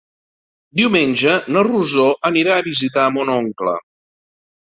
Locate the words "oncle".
3.37-3.77